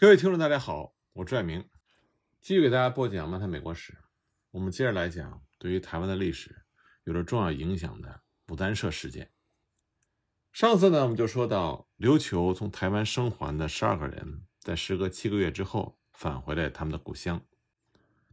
[0.00, 1.62] 各位听众，大家好，我朱爱明，
[2.40, 3.92] 继续给大家播讲《漫谈美国史》。
[4.50, 6.64] 我们接着来讲对于台湾的历史
[7.04, 9.30] 有着重要影响的牡丹社事件。
[10.54, 17.44] 上次呢，我们就说到琉球从台湾生还的十二个人，在时隔七个月之后返回了他们的故乡。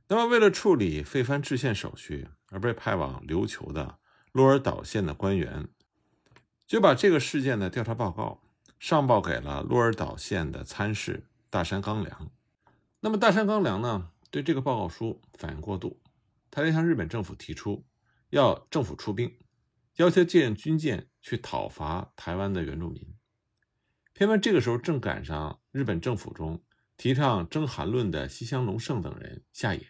[0.07, 3.99] 那么，为了处理废藩置县手续而被派往琉球的
[4.31, 5.67] 鹿儿岛县的官员，
[6.65, 8.41] 就把这个事件的调查报告
[8.79, 11.25] 上报给了鹿儿岛县的参事。
[11.57, 12.31] 大山纲良，
[12.99, 14.11] 那么大山纲良呢？
[14.29, 15.99] 对这个报告书反应过度，
[16.51, 17.83] 他就向日本政府提出
[18.29, 19.39] 要政府出兵，
[19.95, 23.11] 要求借用军舰去讨伐台湾的原住民。
[24.13, 26.63] 偏偏这个时候正赶上日本政府中
[26.95, 29.87] 提倡征韩论的西乡隆盛等人下野，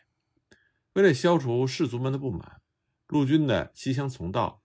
[0.93, 2.61] 为了消除士族们的不满，
[3.07, 4.63] 陆军的西乡从道，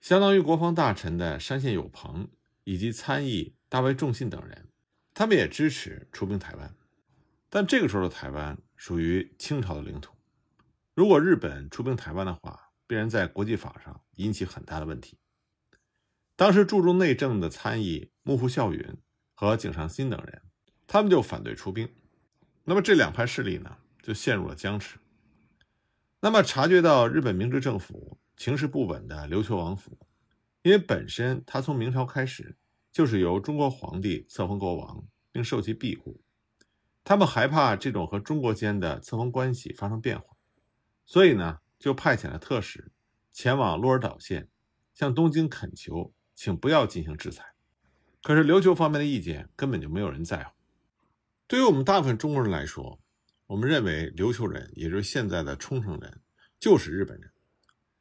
[0.00, 2.30] 相当于国防大臣的山县有朋
[2.62, 4.68] 以及参议大卫仲信等人。
[5.14, 6.74] 他们也支持出兵台湾，
[7.48, 10.12] 但这个时候的台湾属于清朝的领土，
[10.92, 15.16] 如果日本出兵台湾的话，必然在国际法上引起很大的问题。
[16.34, 18.96] 当时注重内政的参议幕府孝允
[19.34, 20.42] 和井上新等人，
[20.88, 21.88] 他们就反对出兵，
[22.64, 24.98] 那么这两派势力呢，就陷入了僵持。
[26.22, 29.96] 那么察觉到日本明治政府情势不稳的琉球王府，
[30.62, 32.56] 因为本身他从明朝开始。
[32.94, 36.22] 就是由中国皇帝册封国王，并受其庇护。
[37.02, 40.36] 他们害怕这种和中国间的册封关系发生变化，
[41.04, 42.92] 所以呢，就派遣了特使
[43.32, 44.48] 前往鹿儿岛县，
[44.94, 47.44] 向东京恳求，请不要进行制裁。
[48.22, 50.52] 可是琉球方面的意见根本就没有人在乎。
[51.48, 53.00] 对于我们大部分中国人来说，
[53.48, 56.20] 我们认为琉球人，也就是现在的冲绳人，
[56.60, 57.32] 就是日本人。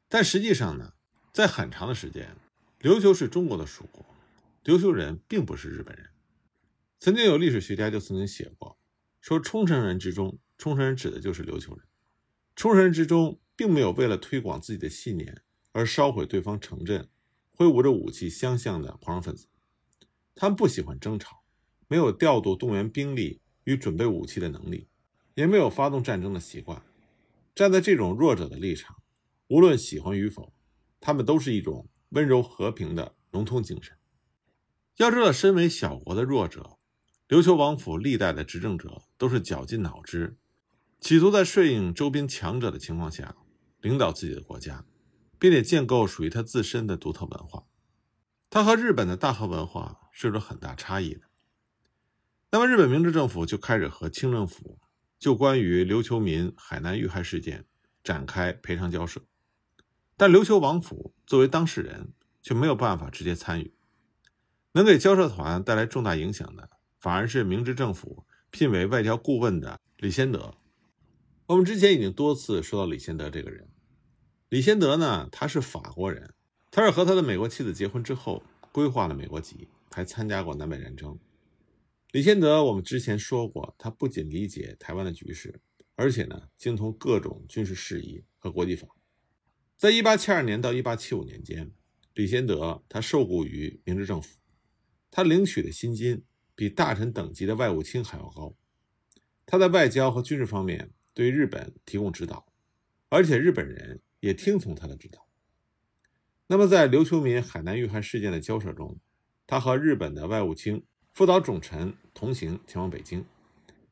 [0.08, 0.94] 但实际上呢，
[1.34, 2.38] 在很长的时间，
[2.82, 4.06] 琉球是中国的属国。
[4.64, 6.10] 琉球人并不是日本人。
[6.98, 8.78] 曾经有历史学家就曾经写过，
[9.20, 11.86] 说冲绳人之中，冲绳人指的就是琉球人。
[12.56, 15.42] 冲绳人之中，并没有为了推广自己的信念
[15.74, 17.10] 而烧毁对方城镇、
[17.52, 19.48] 挥舞着武器相向的狂热分子。
[20.34, 21.44] 他们不喜欢争吵，
[21.90, 24.88] 没有调度动员兵力与准备武器的能力，
[25.36, 26.82] 也没有发动战争的习惯。
[27.54, 28.96] 站在这种弱者的立场，
[29.50, 30.54] 无论喜欢与否，
[31.02, 33.94] 他们都是一种温柔和平的融通精神。
[34.98, 36.78] 要知道，身为小国的弱者，
[37.28, 40.38] 琉球王府历代的执政者都是绞尽脑汁，
[41.00, 43.36] 企图在顺应周边强者的情况下，
[43.82, 44.86] 领导自己的国家，
[45.40, 47.64] 并且建构属于他自身的独特文化。
[48.52, 51.22] 他和日本的大和文化是有着很大差异的。
[52.52, 54.80] 那么，日本明治政府就开始和清政府
[55.18, 57.66] 就关于琉球民海南遇害事件
[58.04, 59.20] 展开赔偿交涉，
[60.16, 63.74] 但琉球王府作为当事人，却没有办法直接参与。
[64.74, 66.70] 能给交涉团带来重大影响的，
[67.00, 70.56] 反而是明治政府聘为外交顾问的李先德。
[71.46, 73.70] 我们之前已经多次说到李先德这个人。
[74.50, 76.34] 李先德呢，他是法国人，
[76.72, 78.42] 他是和他的美国妻子结婚之后
[78.72, 81.20] 规划了美国籍，还参加过南北战争。
[82.12, 85.60] 李先德，我们之前说过，他不仅理解台湾的局势，
[85.96, 88.88] 而且呢，精通各种军事事宜和国际法。
[89.78, 91.72] 在1872年到1875年间，
[92.14, 94.40] 李先德他受雇于明治政府。
[95.16, 96.24] 他领取的薪金
[96.56, 98.56] 比大臣等级的外务卿还要高。
[99.46, 102.48] 他在外交和军事方面对日本提供指导，
[103.10, 105.28] 而且日本人也听从他的指导。
[106.48, 109.00] 那么，在琉球民海南遇害事件的交涉中，
[109.46, 113.24] 他和日本的外务卿副岛总臣同行前往北京，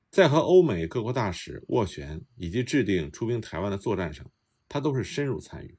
[0.09, 4.25] 在和欧美各国大使斡旋以及制定出兵台湾的作战上，
[4.67, 5.77] 他都是深入参与，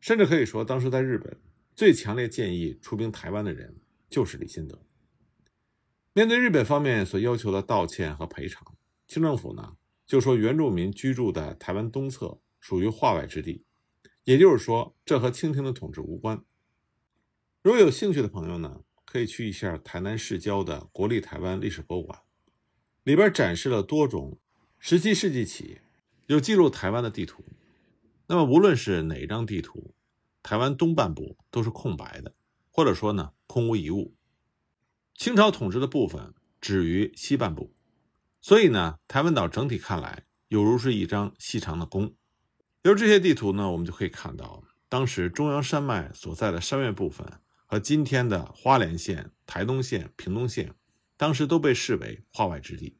[0.00, 1.36] 甚至可以说，当时在日本
[1.76, 3.76] 最强烈建议出兵台湾的人。
[4.12, 4.78] 就是李新德。
[6.12, 8.76] 面对日本方面所要求的道歉和赔偿，
[9.08, 13.64] 清政府呢就说原住民居住的台湾东侧属于化外之地，
[14.24, 16.44] 也就是说这和清廷的统治无关。
[17.62, 22.20] 如果有兴趣的朋友呢，可以去一下台南市郊的国立台湾历史博物馆，
[23.04, 24.38] 里边展示了多种
[24.82, 25.80] 17世纪起
[26.26, 27.42] 有记录台湾的地图。
[28.26, 29.94] 那么无论是哪一张地图，
[30.42, 32.34] 台湾东半部都是空白的。
[32.72, 34.16] 或者说呢，空无一物。
[35.14, 37.74] 清朝统治的部分止于西半部，
[38.40, 42.14] 所以呢，台湾岛整体看来有如是一张细长的弓。
[42.82, 50.74] 由这些地图呢，我们就可以看到，当时中央山脉所在的山岳部分和今天的花莲县、台东县、屏东县，
[51.16, 52.98] 当时都被视为化外之地。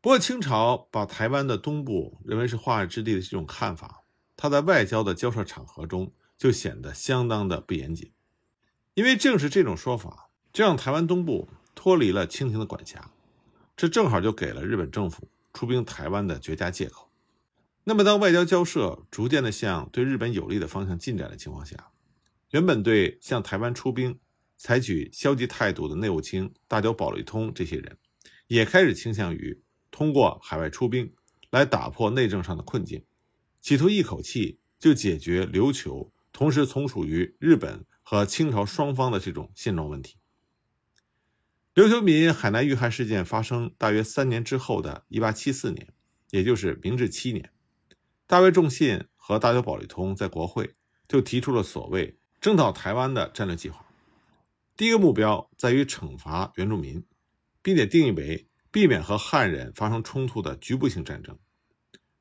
[0.00, 4.04] 不过，清朝把台湾的东部认为是化外之地的这种看法，
[4.36, 8.12] 它在外交的交涉场合中就显得相当的不严谨。
[8.98, 13.12] 因为正是这种说法，就让台湾东部脱离了清廷的管辖，
[13.76, 17.08] 这正好就给了日本政府出兵台湾的绝佳借口。
[17.84, 21.92] 那么，当外交交涉逐渐的向对日本有利的方向进展的情况下，
[22.50, 24.18] 原本对向台湾出兵
[24.56, 27.96] 采取消极态度的内务卿大久保利通这些人，
[28.48, 29.62] 也开始倾向于
[29.92, 31.14] 通过海外出兵
[31.50, 33.04] 来打破内政上的困境，
[33.60, 40.16] 企图一口气就解决琉球同时从属于日本和清朝双方的这种现状问题。
[41.74, 45.92] 琉球民海南遇害事件发生大约三年之后的1874年，
[46.30, 47.52] 也就是明治七年。
[48.26, 50.74] 大卫仲信和大久保利通在国会
[51.06, 53.84] 就提出了所谓征讨台湾的战略计划。
[54.74, 57.04] 第一个目标在于惩罚原住民，
[57.60, 61.38] 并且定义为避免和汉人发生冲突的局部性战争。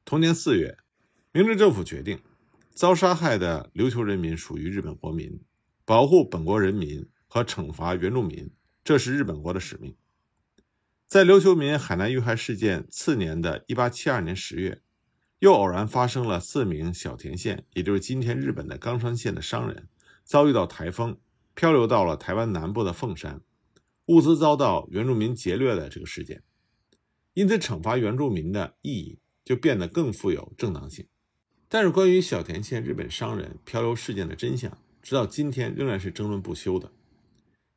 [0.03, 0.77] 同年四月，
[1.31, 2.19] 明治政府决定，
[2.73, 5.39] 遭杀害的琉球人民属于日本国民，
[5.87, 8.51] 保护本国人民和惩罚原住民，
[8.83, 9.95] 这是日本国的使命。
[11.07, 14.81] 在琉球民海南遇害事件次年的一八七二年十月。
[15.39, 19.87] 又偶然发生了四名小田县，也就是今天日本的冈山县的商人，
[20.25, 21.17] 遭遇到台风，
[21.55, 23.39] 漂流到了台湾南部的凤山，
[24.07, 26.43] 物资遭到原住民劫掠的这个事件。
[27.33, 31.07] 因此，惩罚原住民的意义就变得更富有正当性。
[31.69, 34.77] 但是，关于小田县日本商人漂流事件的真相，
[35.07, 36.91] 直到今天仍然是争论不休的。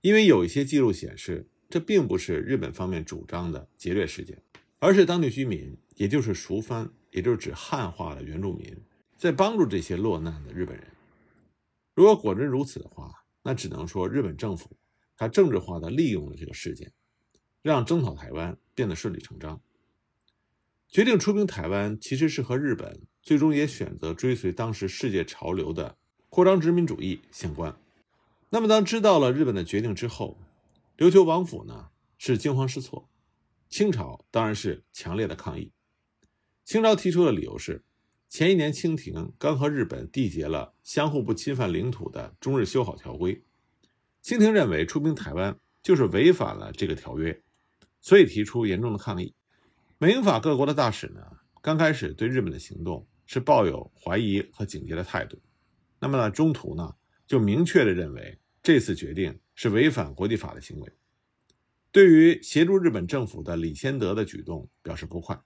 [0.00, 4.42] 因为有一些记录显示，这并不是日本方面主张的劫掠事件，
[4.80, 6.90] 而是当地居民，也就是熟番。
[7.12, 8.76] 也就是指汉化的原住民
[9.16, 10.86] 在帮助这些落难的日本人。
[11.94, 13.12] 如果果真如此的话，
[13.42, 14.76] 那只能说日本政府
[15.16, 16.92] 他政治化的利用了这个事件，
[17.62, 19.60] 让征讨台湾变得顺理成章。
[20.88, 25.96] 决定出兵台湾，其实是和日本最终也选择追随当时世界潮流的
[26.30, 27.76] 扩张殖民主义相关。
[28.50, 30.38] 那么，当知道了日本的决定之后，
[30.96, 31.88] 琉球王府呢
[32.18, 33.08] 是惊慌失措，
[33.68, 35.72] 清朝当然是强烈的抗议。
[36.64, 37.82] 清朝提出的理由是，
[38.28, 43.42] 前一年清廷刚和日本缔结了相互不侵犯领土的中日修好条规，
[44.22, 47.42] 清廷认为出兵台湾就是违反了这个条约，
[48.00, 49.34] 所以提出严重的抗议。
[49.98, 51.20] 美英法各国的大使呢，
[51.60, 55.36] 刚开始对日本的行动是抱有怀疑和警戒的态度，
[56.00, 60.92] 那么呢，中途呢就明确的认为这次决定是违反国际法的行为，
[61.92, 65.40] 对于协助日本政府的李先德的举动表示不快。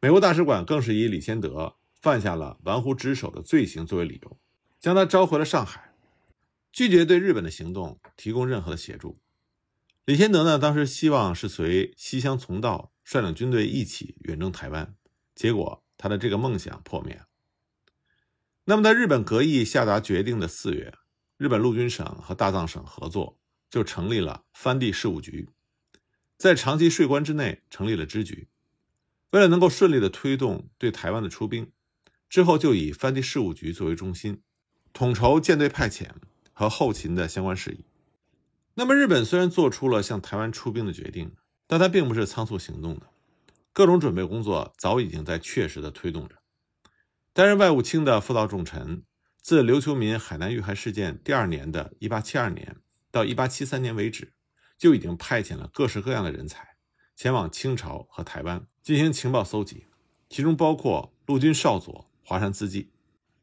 [0.00, 4.38] 美国大使馆更是以李先德犯下了玩忽职守的罪行作为理由，
[4.78, 5.94] 将他召回了上海，
[6.70, 9.18] 拒绝对日本的行动提供任何的协助。
[10.04, 14.94] 李先德呢，当时希望是随西乡从道率领军队一起远征台湾，
[15.34, 17.25] 结果他的这个梦想破灭了。
[18.68, 20.92] 那么，在日本革意下达决定的四月，
[21.36, 23.38] 日本陆军省和大藏省合作，
[23.70, 25.48] 就成立了藩地事务局，
[26.36, 28.48] 在长崎税关之内成立了支局。
[29.30, 31.70] 为了能够顺利的推动对台湾的出兵，
[32.28, 34.42] 之后就以藩地事务局作为中心，
[34.92, 36.08] 统筹舰队派遣
[36.52, 37.84] 和后勤的相关事宜。
[38.74, 41.30] 那么，日本虽然做出了向台湾出兵的决定，
[41.68, 43.06] 但它并不是仓促行动的，
[43.72, 46.34] 各种准备工作早已经在确实的推动着。
[47.36, 49.02] 担任外务卿的副道重臣，
[49.42, 52.76] 自琉球民海南遇害事件第二年的1872年
[53.10, 54.32] 到1873年为止，
[54.78, 56.66] 就已经派遣了各式各样的人才
[57.14, 58.66] 前往清朝和台湾。
[58.82, 59.84] 进行情报搜集，
[60.30, 62.90] 其中包括陆军少佐华山资纪。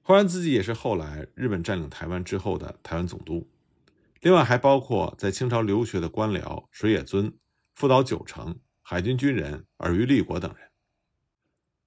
[0.02, 3.48] 华山资纪也是后来日本占领台湾之后的台湾总督。
[4.22, 7.32] 另外还包括在清朝留学的官僚水野尊、
[7.76, 10.73] 副岛九成、海军军人尔虞立国等人。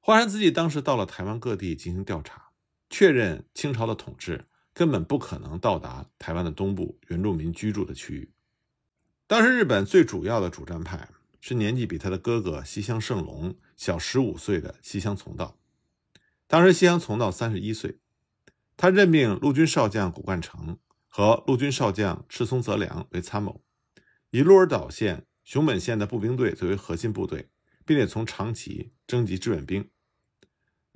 [0.06, 2.50] 华山自纪当时到了台湾各地进行调查，
[2.88, 8.30] 确认清朝的统治根本不可能到达台湾的东部原住民居住的区域。
[9.26, 11.08] 当时日本最主要的主战派。
[11.40, 15.58] 是年纪比他的哥哥西乡胜隆小十五岁的西乡从道。
[16.48, 17.98] 当时西乡从道三十一岁，
[18.76, 23.62] 他任命陆军少将谷冠成和陆军少将赤松泽良为参谋，
[24.30, 27.48] 以鹿儿岛县、熊本县的步兵队作为核心部队，
[27.84, 29.88] 并且从长崎征集志愿兵。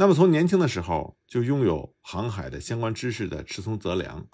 [0.00, 4.26] 那么从年轻的时候就拥有航海的相关知识的赤松泽良，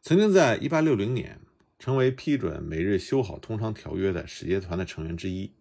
[0.00, 1.38] 曾经在一八六零年
[1.78, 5.52] 成为批准美日修好通商条约的使节团的成员之一。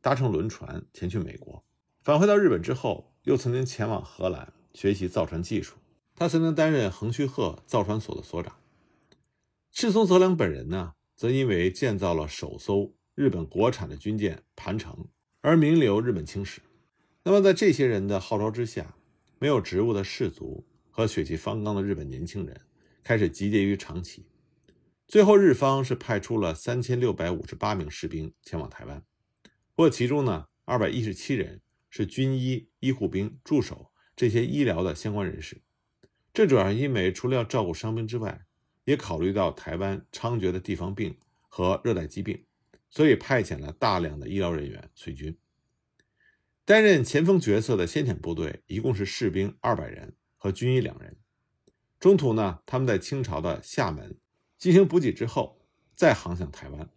[0.00, 1.62] 搭乘轮船前去美国，
[2.00, 5.74] 返回到日本之后，又曾经前往荷兰学习造船技术。
[6.16, 8.56] 他曾经担任横须贺造船所的所长。
[9.70, 15.08] 赤松泽良本人呢，则因为建造了首艘日本国产的军舰“盘城”
[15.42, 16.62] 而名留日本青史。
[17.24, 18.96] 那么，在这些人的号召之下，
[19.42, 22.60] 没有职务的士族和血气方刚的日本年轻人
[23.02, 24.24] 开始集结于长崎。
[25.08, 29.04] 最后，日方是派出了三千六百五十八名士兵前往台湾。
[29.74, 35.60] 不过其中呢，二百一十七人是军医、医护兵、助手这些医疗的相关人士。
[36.32, 38.46] 这主要是因为除了要照顾伤兵之外，
[38.84, 41.18] 也考虑到台湾猖獗的地方病
[41.48, 42.44] 和热带疾病，
[42.88, 45.36] 所以派遣了大量的医疗人员随军。
[46.64, 51.16] 担任前锋角色的先遣部队一共是士兵二百人和军医两人。
[51.98, 54.16] 中途呢，他们在清朝的厦门
[54.58, 55.60] 进行补给之后，
[55.94, 56.88] 再航向台湾。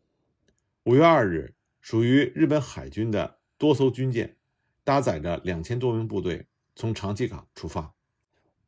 [0.83, 4.37] 五月二日，属于日本海军的多艘军舰，
[4.83, 6.45] 搭载着两千多名部队
[6.75, 7.95] 从长崎港出发。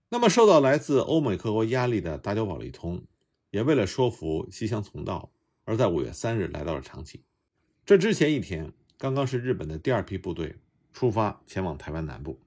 [0.09, 3.05] 那么，受到来自欧美各国压力的大久保利通，
[3.51, 5.31] 也为了说服西乡从道，
[5.63, 7.23] 而在五月三日来到了长崎。
[7.85, 10.55] 这之前一天，刚刚是日本的第二批部队
[10.97, 12.41] 出发前往台湾南部。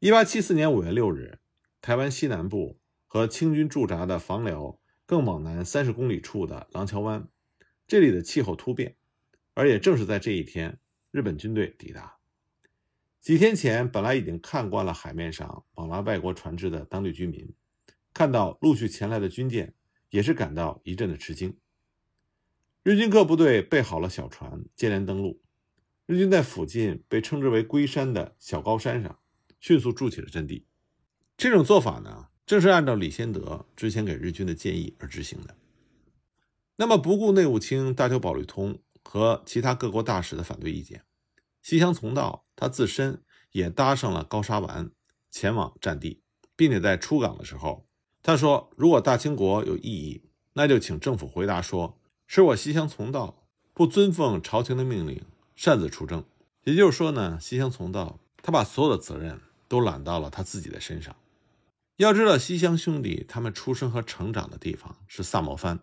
[0.00, 1.38] 一八七四年五月六日，
[1.80, 7.28] 台湾西南部和清军驻扎的防寮更往南三十公里处的廊桥湾，
[7.86, 8.96] 这里的气候突变，
[9.54, 10.80] 而也正是在这一天，
[11.12, 12.16] 日本军队抵达。
[13.20, 17.54] 几天前，本来已经看惯了海面上往来外国船只的当地居民，
[18.12, 19.72] 看到陆续前来的军舰，
[20.08, 21.56] 也是感到一阵的吃惊。
[22.82, 25.40] 日军各部队备好了小船，接连登陆。
[26.10, 29.20] 日军在附近被称之为“龟山”的小高山上，
[29.60, 30.66] 迅速筑起了阵地。
[31.36, 35.54] 这种做法呢，正是按照李先德之前给日军的建议而执行的。
[36.74, 41.04] 那么，不顾内务卿大久保利通和其他各国大使的反对意见。
[41.62, 44.90] 西乡从道，他自身也搭上了高沙丸，
[45.30, 46.24] 前往战地，
[46.56, 47.86] 并且在出港的时候，
[48.20, 50.24] 他说：“如果大清国有异议，
[50.54, 55.22] 那就请政府回答说，是我西乡从道不遵奉朝廷的命令，
[55.60, 56.24] 擅自出征。”
[56.64, 59.38] 也就是说呢，西乡从道他把所有的责任
[59.68, 61.14] 都揽到了他自己的身上。
[61.96, 65.80] 要知道，西乡兄弟他们出生和成长的地方是萨摩藩，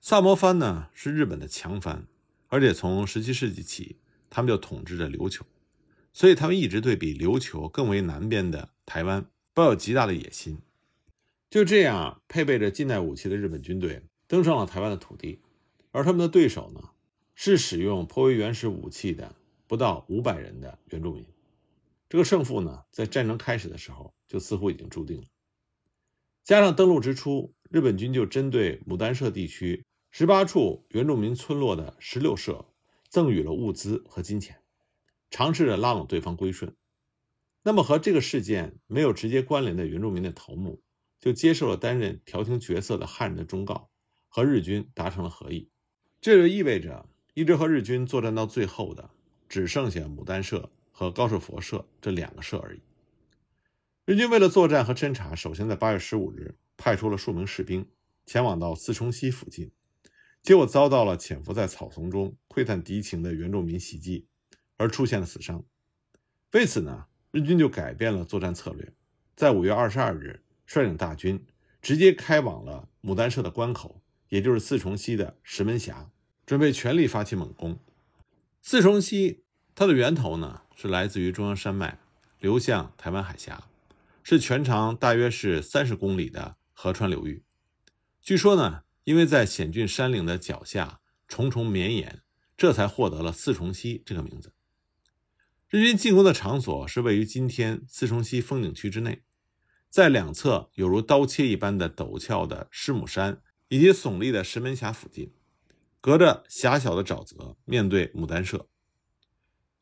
[0.00, 2.08] 萨摩藩呢是日本的强藩，
[2.48, 3.98] 而且从十七世纪起。
[4.34, 5.44] 他们就统治着琉球，
[6.14, 10.58] 所以他们一直对比琉球更为南边的台湾抱有极大的野心。
[11.50, 15.42] 就这样，配备着近代武器的日本军队登上了台湾的土地，
[15.90, 16.91] 而他们的对手呢，
[17.44, 19.34] 是使用颇为原始武器的
[19.66, 21.26] 不到五百人的原住民。
[22.08, 25.24] 这个胜负呢，在战争开始的时候就似乎已经注定了。
[26.44, 32.64] 加上登陆之初，日本军就针对牡丹社地区十八处原住民村落的十六社。
[33.10, 34.62] 赠予了物资和金钱，
[35.28, 36.76] 尝试着拉拢对方归顺。
[37.64, 40.80] 那么和这个事件没有直接关联的原住民的头目，
[41.18, 43.90] 就接受了担任调停角色的汉人的忠告，
[44.28, 45.68] 和日军达成了和议。
[46.20, 49.08] 这就意味着，一直和日军作战到最后的，
[49.48, 52.80] 只剩下牡丹社和高士佛社这两个社而已。
[54.04, 57.88] 日军为了作战和侦察，首先在八月十五日派出了数名士兵
[58.26, 59.70] 前往到四重溪附近。
[60.42, 64.26] 结果遭到了潜伏在草丛中窥探敌情的原住民袭击，
[64.76, 65.64] 而出现了死伤。
[66.50, 68.92] 为此呢，日军就改变了作战策略，
[69.36, 71.42] 在五月二十二日率领大军
[71.80, 76.10] 直接开往了牡丹社的关口，也就是四重溪的石门峡，
[76.52, 77.80] 准备全力发起猛攻。
[78.60, 79.42] 四重溪
[79.74, 81.98] 它的源头呢是来自于中央山脉，
[82.40, 83.68] 流向台湾海峡，
[84.22, 87.42] 是全长大约是三十公里的河川流域。
[88.20, 88.82] 据说呢。
[89.04, 92.22] 因为在险峻山岭的脚下重重绵延，
[92.56, 94.52] 这才获得了四重溪这个名字。
[95.68, 99.24] 日军进攻的场所是位于今天四重溪风景区之内，
[99.90, 105.32] 在两侧有如刀切一般的陡峭的狮母山以及耸立的石门峡附近，
[106.02, 108.68] 隔着狭小的沼泽，面对牡丹社。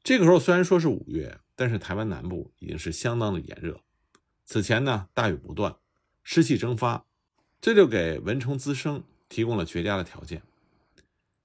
[0.03, 3.81] 这个时候虽然说是五月，但是台湾南部已经是相当的炎热。
[4.45, 5.75] 此前呢，大雨不断，
[6.23, 7.07] 湿气蒸发。
[7.59, 10.43] 这就给蚊虫滋生提供了绝佳的条件。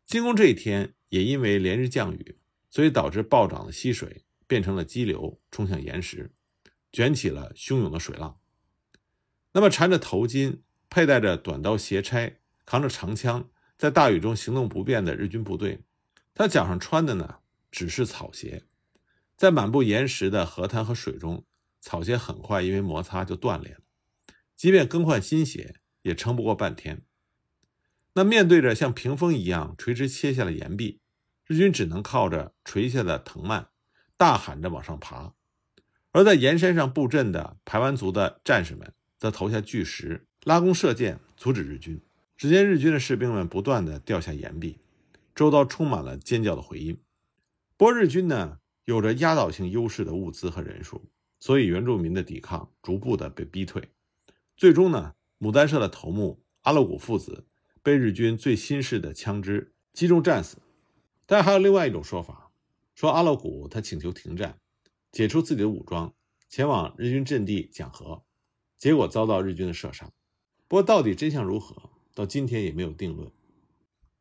[0.06, 2.38] 进攻这一天也因为连日降雨，
[2.70, 6.34] 所以导致暴涨的溪水变成了激流，冲向岩石，
[6.92, 8.38] 卷起了汹涌的水浪。
[9.54, 15.82] 那么缠着头巾、佩戴着短刀斜钗、扛着长枪，在大雨中行动不便的日军部队，
[16.34, 17.40] 他脚上穿的呢
[17.72, 18.64] 只是草鞋，
[19.36, 21.46] 在满布岩石的河滩和水中，
[21.82, 23.80] 草鞋很快因为摩擦就断裂了。
[24.56, 25.82] 即便更换新鞋。
[26.06, 27.02] 也撑不过半天。
[28.14, 31.00] 那面对着像屏风一样垂直切下的岩壁，
[31.48, 33.70] 日军只能靠着垂下的藤蔓，
[34.16, 35.34] 大喊着往上爬。
[36.12, 42.00] 而在岩山上布阵的排湾族的战士们，则投下巨石，拉弓射箭，阻止日军。
[42.38, 44.80] 只见日军的士兵们不断的掉下岩壁，
[45.34, 46.98] 周遭充满了尖叫的回音。
[47.78, 51.06] 不过日军呢，有着压倒性优势的物资和人数，
[51.40, 53.90] 所以原住民的抵抗逐步的被逼退，
[54.56, 55.16] 最终呢。
[55.38, 57.46] 牡丹社的头目阿勒古父子
[57.84, 60.60] 被日军最新式的枪支击中战死，
[61.26, 62.52] 但还有另外一种说法，
[62.96, 64.58] 说阿勒古他请求停战，
[65.12, 66.14] 解除自己的武装，
[66.48, 68.24] 前往日军阵地讲和，
[68.78, 70.10] 结果遭到日军的射杀。
[70.70, 73.30] 不过到底真相如何，到今天也没有定论。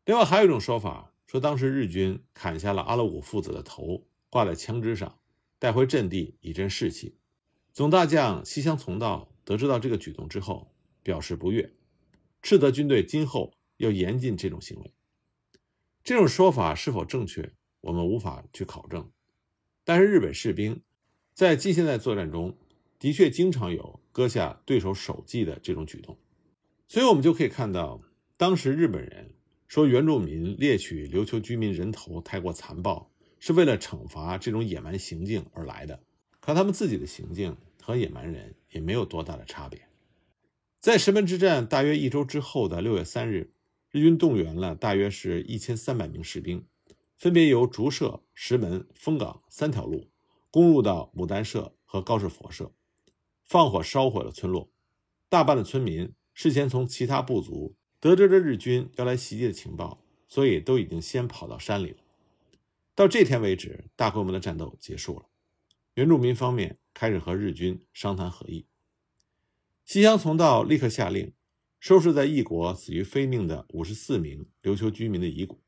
[0.04, 5.18] 另外还有一种说法，说当时日军砍下了阿勒古父子的头，挂在枪支上，
[5.58, 7.16] 带回阵地以振士气。
[7.72, 11.72] 总大将西乡从道得知到这个举动之后，表示不悦，
[12.42, 14.92] 斥责军队今后要严禁这种行为。
[16.02, 19.10] 这种说法是否正确，我们无法去考证。
[19.84, 20.82] 但是日本士兵
[21.32, 22.56] 在近现代作战中
[22.98, 26.18] 的确经常有割下对手首级的这种举动，
[26.94, 28.00] 所以我们就可以看到，
[28.36, 29.34] 当时日本人
[29.66, 33.10] 说原住民猎取琉球居民人头太过残暴，
[33.40, 36.04] 是为了惩罚这种野蛮行径而来的。
[36.38, 39.88] 可他们自己的行径和野蛮人也没有多大的差别。
[40.78, 43.52] 在石门之战大约一周之后的六月三日，
[43.90, 46.64] 日军动员了大约是一千三百名士兵，
[47.16, 50.12] 分别由竹社、石门、丰冈三条路
[50.48, 52.70] 攻入到牡丹社和高士佛社，
[53.42, 54.70] 放火烧毁了村落。
[55.28, 61.98] 大半的村民事先从其他部族得知了日军要来袭击的情报，所以都已经先跑到山里了。
[62.94, 65.26] 到这天为止，大规模的战斗结束了。
[65.94, 68.66] 原住民方面开始和日军商谈和议。
[69.84, 71.32] 西乡从道立刻下令
[71.78, 75.60] 收拾在异国死于非命的五十四名琉球居民的遗骨。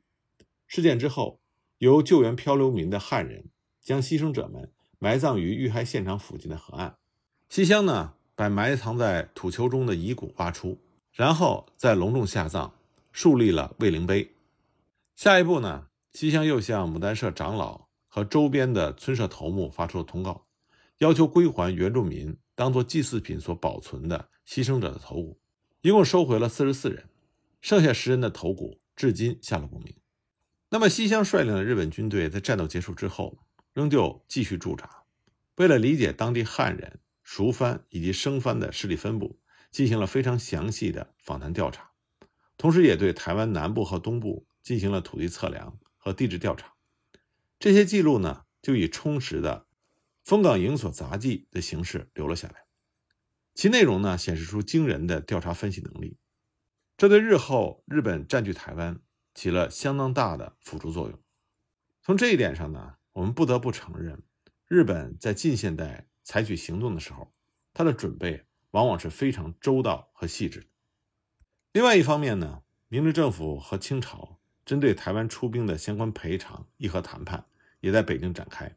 [0.66, 1.40] 事件之后，
[1.78, 6.98] 由救援漂流民的汉人将牺牲者们埋葬于遇害现场附近的河岸。
[7.48, 10.78] 西乡呢，把埋藏在土丘中的遗骨挖出，
[11.10, 12.70] 然后再隆重下葬，
[13.10, 14.30] 树立了慰灵碑。
[15.16, 17.86] 下一步呢，西乡又向牡丹社长老。
[18.08, 20.46] 和周边的村社头目发出了通告，
[21.00, 25.38] 要求归还原住民当做祭祀品所保存的牺牲者的头骨，
[25.82, 27.10] 一共收回了四十四人，
[27.60, 29.94] 剩下十人的头骨至今下落不明。
[30.70, 33.36] 那么西乡率领的日本军队在战斗结束之后，
[33.74, 34.88] 仍旧继续驻扎，
[35.56, 39.40] 为了理解当地汉人、熟番以及生番的势力分布，
[39.72, 41.90] 进行了非常详细的访谈调查，
[42.56, 46.74] 同时也对台湾南部和东部进行了土地测量和地质调查。
[47.58, 49.66] 这些记录呢，就以充实的
[50.22, 52.64] 《丰港营所杂记》的形式留了下来，
[53.54, 56.16] 其内容呢，显示出惊人的调查分析能力，
[56.96, 59.00] 这对日后日本占据台湾
[59.34, 61.20] 起了相当大的辅助作用。
[62.04, 64.22] 从这一点上呢，我们不得不承认，
[64.68, 67.32] 日本在近现代采取行动的时候，
[67.72, 70.66] 他的准备往往是非常周到和细致的。
[71.72, 74.38] 另外一方面呢，明治政府和清朝。
[74.64, 77.46] 针对台湾出兵的相关赔偿议和谈判
[77.78, 78.76] 也在北京展开。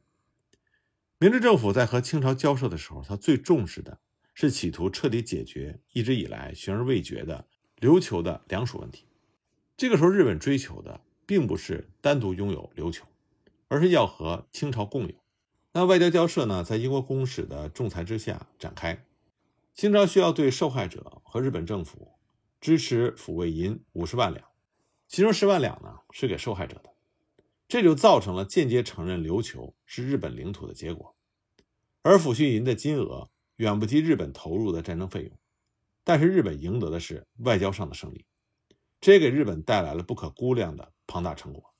[1.17, 3.99] 明治政府在和清朝交涉的时候，他最重视的
[4.35, 7.47] 是企图彻底解决一直以来悬而未决的
[7.79, 9.07] 琉球的两属问题。
[9.75, 13.07] 这个时候，日本追求的并不是单独拥有琉球，
[13.67, 15.15] 而是要和清朝共有。
[15.71, 19.05] 那外交交涉呢，在英国公使的仲裁之下展开。
[19.75, 22.13] 清朝需要对受害者和日本政府
[22.59, 24.45] 支持抚慰银五十万两。
[25.07, 26.93] 其中十万两呢是给受害者的，
[27.67, 31.15] 这就造成了间接承认琉球是日本领土的结果，
[32.01, 35.31] 而抚恤银的金额远不及日本投入的战争费用，
[36.03, 38.25] 但是日本赢得的是外交上的胜利，
[38.99, 41.73] 这也给日本带来了不可估量的庞大成果。